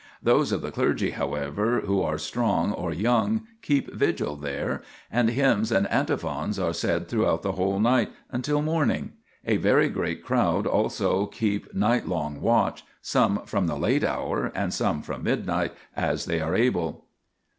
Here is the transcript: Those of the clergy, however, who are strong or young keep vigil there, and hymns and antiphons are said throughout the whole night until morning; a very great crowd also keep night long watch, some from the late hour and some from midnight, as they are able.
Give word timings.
Those 0.23 0.51
of 0.51 0.63
the 0.63 0.71
clergy, 0.71 1.11
however, 1.11 1.81
who 1.81 2.01
are 2.01 2.17
strong 2.17 2.71
or 2.73 2.91
young 2.91 3.45
keep 3.61 3.93
vigil 3.93 4.35
there, 4.35 4.81
and 5.11 5.29
hymns 5.29 5.71
and 5.71 5.85
antiphons 5.91 6.57
are 6.57 6.73
said 6.73 7.07
throughout 7.07 7.43
the 7.43 7.51
whole 7.51 7.79
night 7.79 8.11
until 8.31 8.63
morning; 8.63 9.11
a 9.45 9.57
very 9.57 9.89
great 9.89 10.23
crowd 10.25 10.65
also 10.65 11.27
keep 11.27 11.71
night 11.75 12.07
long 12.07 12.41
watch, 12.41 12.83
some 13.03 13.43
from 13.45 13.67
the 13.67 13.77
late 13.77 14.03
hour 14.03 14.51
and 14.55 14.73
some 14.73 15.03
from 15.03 15.21
midnight, 15.21 15.71
as 15.95 16.25
they 16.25 16.41
are 16.41 16.55
able. 16.55 17.05